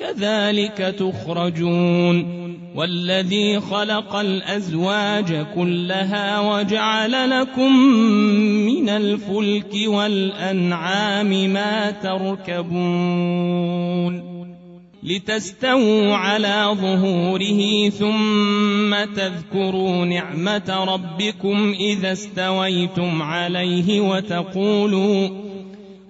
كذلك 0.00 0.94
تخرجون 0.98 2.44
والذي 2.74 3.60
خلق 3.60 4.16
الأزواج 4.16 5.46
كلها 5.54 6.40
وجعل 6.40 7.30
لكم 7.30 7.76
من 8.66 8.88
الفلك 8.88 9.74
والأنعام 9.86 11.52
ما 11.52 11.90
تركبون 11.90 13.24
لتستووا 15.02 16.14
على 16.14 16.76
ظهوره 16.80 17.88
ثم 17.88 19.04
تذكروا 19.14 20.04
نعمة 20.04 20.84
ربكم 20.88 21.74
إذا 21.80 22.12
استويتم 22.12 23.22
عليه 23.22 24.00
وتقولوا 24.00 25.43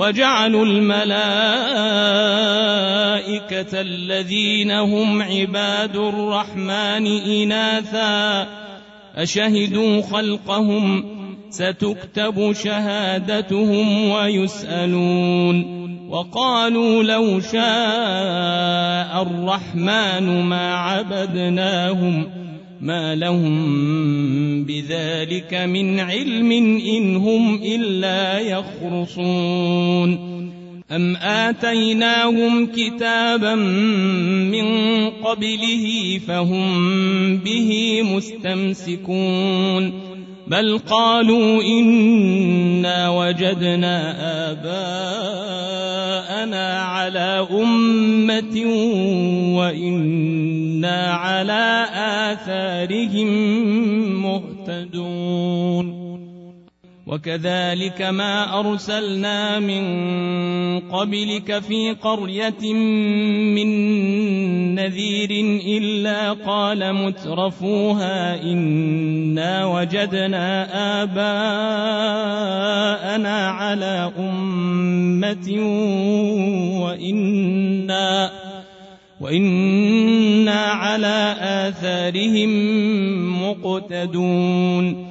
وجعلوا 0.00 0.64
الملائكة 0.64 1.20
الذين 3.80 4.70
هم 4.70 5.22
عباد 5.22 5.96
الرحمن 5.96 7.06
إناثا 7.06 8.48
أشهدوا 9.16 10.02
خلقهم 10.02 11.04
ستكتب 11.50 12.52
شهادتهم 12.52 14.10
ويسألون 14.10 15.80
وقالوا 16.08 17.02
لو 17.02 17.40
شاء 17.40 19.22
الرحمن 19.22 20.42
ما 20.42 20.74
عبدناهم 20.74 22.26
ما 22.80 23.14
لهم 23.14 24.64
بذلك 24.64 25.54
من 25.54 26.00
علم 26.00 26.52
إن 26.96 27.16
هم 27.16 27.62
إلا 27.62 28.38
يخرصون 28.38 30.30
أم 30.90 31.16
آتيناهم 31.16 32.66
كتابا 32.66 33.54
من 33.54 34.66
قبله 35.10 36.18
فهم 36.28 37.36
به 37.36 38.02
مستمسكون 38.02 40.09
بل 40.50 40.78
قالوا 40.78 41.62
إنا 41.62 43.10
وجدنا 43.10 43.96
آباءنا 44.50 45.80
على 46.82 47.46
أمة 47.50 48.64
وإنا 49.58 51.12
على 51.12 51.86
آثارهم 51.94 53.28
مهتدون 54.22 55.99
وكذلك 57.10 58.02
ما 58.02 58.60
أرسلنا 58.60 59.58
من 59.58 59.82
قبلك 60.80 61.58
في 61.58 61.90
قرية 62.02 62.72
من 63.54 63.70
نذير 64.74 65.30
إلا 65.66 66.32
قال 66.32 66.92
مترفوها 66.94 68.42
إنا 68.42 69.66
وجدنا 69.66 70.68
آباءنا 71.02 71.18
على 73.48 74.12
أمة 74.18 75.56
وإنا 76.82 78.30
وإنا 79.20 80.60
على 80.60 81.36
آثارهم 81.40 82.50
مقتدون 83.42 85.10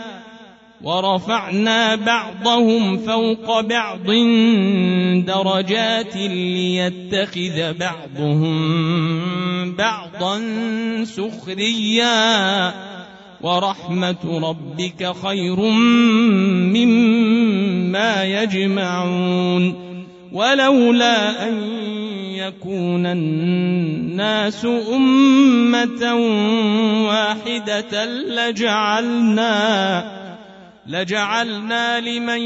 ورفعنا 0.83 1.95
بعضهم 1.95 2.97
فوق 2.97 3.59
بعض 3.59 4.05
درجات 5.25 6.15
ليتخذ 6.15 7.73
بعضهم 7.73 8.55
بعضا 9.75 10.41
سخريا. 11.03 12.73
ورحمة 13.41 14.39
ربك 14.49 15.15
خير 15.23 15.59
مما 16.73 18.23
يجمعون. 18.23 19.91
ولولا 20.31 21.47
أن 21.47 21.53
يكون 22.35 23.05
الناس 23.05 24.65
أمة 24.65 26.15
واحدة 27.07 28.05
لجعلنا 28.05 29.51
لجعلنا 30.87 31.99
لمن 31.99 32.41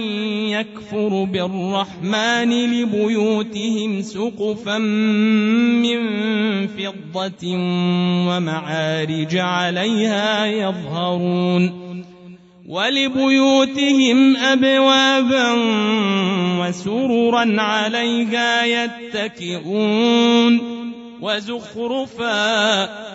يكفر 0.50 1.24
بالرحمن 1.24 2.50
لبيوتهم 2.50 4.02
سقفا 4.02 4.78
من 4.78 5.98
فضة 6.68 7.56
ومعارج 8.28 9.38
عليها 9.38 10.46
يظهرون 10.46 11.86
ولبيوتهم 12.68 14.38
أبوابا 14.38 15.52
وسررا 16.60 17.62
عليها 17.62 18.66
يتكئون 18.66 20.62
وزخرفا 21.22 23.15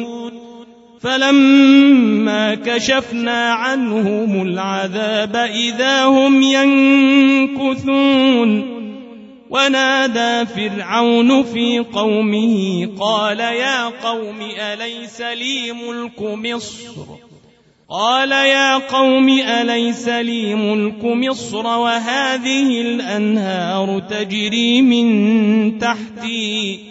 فلما 1.01 2.55
كشفنا 2.55 3.53
عنهم 3.53 4.41
العذاب 4.41 5.35
إذا 5.35 6.05
هم 6.05 6.41
ينكثون. 7.61 8.01
ونادى 9.49 10.45
فرعون 10.45 11.43
في 11.43 11.79
قومه 11.79 12.87
قال 12.99 13.39
يا 13.39 13.85
قوم 13.85 14.41
أليس 14.59 15.21
لي 15.21 15.71
ملك 15.71 16.21
مصر؟ 16.21 16.91
قال 17.89 18.31
يا 18.31 18.77
قوم 18.77 19.29
أليس 19.29 20.07
لي 20.07 20.55
ملك 20.55 21.03
مصر 21.03 21.65
وهذه 21.65 22.81
الأنهار 22.81 23.99
تجري 23.99 24.81
من 24.81 25.79
تحتي 25.79 26.90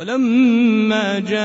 ولما 0.00 1.18
جاء 1.18 1.40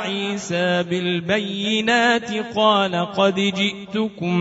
عيسى 0.00 0.82
بالبينات 0.90 2.56
قال 2.56 3.06
قد 3.16 3.34
جئتكم 3.34 4.36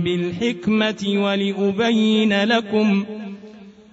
بالحكمة 0.00 1.04
ولأبين 1.16 2.44
لكم 2.44 3.04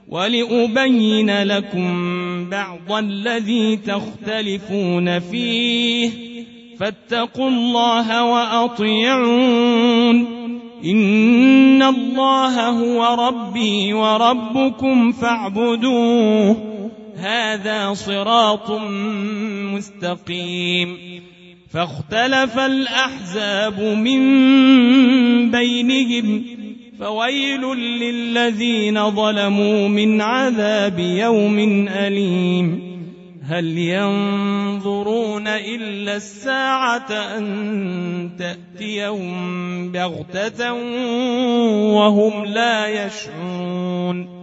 ولأبين 0.07 1.43
لكم 1.43 2.49
بعض 2.49 2.91
الذي 2.91 3.75
تختلفون 3.75 5.19
فيه 5.19 6.09
فاتقوا 6.79 7.49
الله 7.49 8.25
وأطيعون 8.25 10.15
إن 10.85 11.83
الله 11.83 12.69
هو 12.69 13.27
ربي 13.27 13.93
وربكم 13.93 15.11
فاعبدوه 15.11 16.72
هذا 17.17 17.93
صراط 17.93 18.71
مستقيم. 19.73 20.97
فاختلف 21.73 22.59
الأحزاب 22.59 23.79
من 23.79 24.21
بينهم 25.51 26.43
فويل 26.99 27.61
للذين 27.75 29.11
ظلموا 29.11 29.87
من 29.87 30.21
عذاب 30.21 30.99
يوم 30.99 31.87
أليم. 31.87 32.93
هل 33.45 33.77
ينظرون 33.77 35.47
إلا 35.47 36.15
الساعة 36.15 37.11
أن 37.37 38.29
تأتيهم 38.39 39.91
بغتة 39.91 40.73
وهم 41.93 42.45
لا 42.45 43.05
يشعرون؟ 43.05 44.42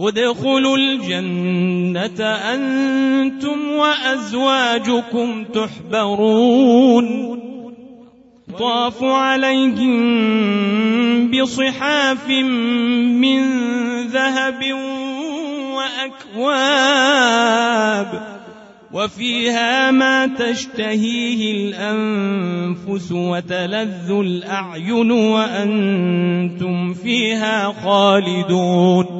ادخلوا 0.00 0.76
الجنة 0.76 2.24
أنتم 2.24 3.70
وأزواجكم 3.70 5.44
تحبرون. 5.44 7.06
طاف 8.58 9.04
عليهم 9.04 10.00
بصحاف 11.30 12.28
من 12.28 13.42
ذهب 14.06 14.64
وأكواب 16.36 17.60
وفيها 18.92 19.90
ما 19.90 20.26
تشتهيه 20.26 21.52
الأنفس 21.52 23.12
وتلذ 23.12 24.10
الأعين 24.10 25.10
وأنتم 25.10 26.94
فيها 26.94 27.72
خالدون. 27.82 29.19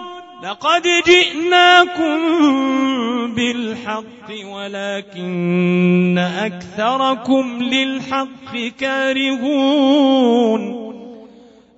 لقد 0.43 0.81
جئناكم 1.05 2.19
بالحق 3.35 4.29
ولكن 4.45 6.17
أكثركم 6.17 7.63
للحق 7.63 8.57
كارهون. 8.79 10.61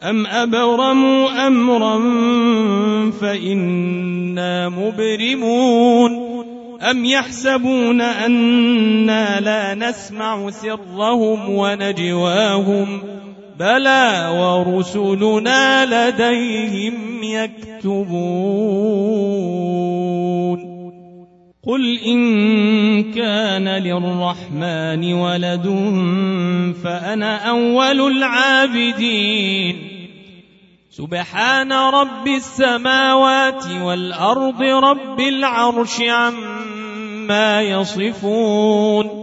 أم 0.04 0.28
أبرموا 0.28 1.48
أمرا 1.48 2.00
فإنا 3.22 4.70
مبرمون. 4.70 6.34
أم 6.82 7.06
يحسبون 7.06 8.02
أنا 8.02 9.40
لا 9.40 9.90
نسمع 9.90 10.50
سرهم 10.50 11.50
ونجواهم 11.50 13.00
ۖ. 13.00 13.23
بلى 13.60 14.30
ورسلنا 14.40 15.86
لديهم 15.86 17.24
يكتبون. 17.24 18.74
قل 21.68 22.00
إن 22.00 23.14
كان 23.14 23.68
للرحمن 23.68 25.14
ولد 25.14 25.66
فأنا 26.84 27.50
أول 27.50 28.18
العابدين. 28.18 29.76
سبحان 30.92 31.72
رب 31.74 32.28
السماوات 32.28 33.66
والأرض 33.82 34.62
رب 34.62 35.20
العرش 35.20 36.02
عما 36.02 37.62
يصفون. 37.62 39.23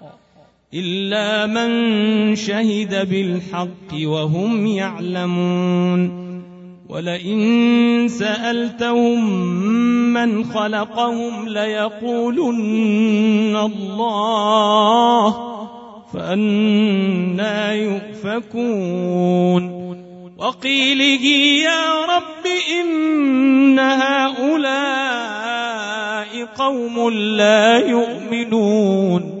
إلا 0.73 1.47
من 1.47 2.35
شهد 2.35 3.09
بالحق 3.09 3.93
وهم 4.03 4.67
يعلمون. 4.67 6.21
ولئن 6.89 8.07
سألتهم 8.07 9.29
من 10.13 10.43
خلقهم 10.43 11.47
ليقولن 11.47 13.55
الله 13.55 15.35
فأنا 16.13 17.73
يؤفكون. 17.73 19.81
وقيله 20.37 21.25
يا 21.63 22.05
رب 22.05 22.45
إن 22.81 23.79
هؤلاء 23.79 24.61
قوم 26.57 27.09
لا 27.09 27.77
يؤمنون. 27.77 29.40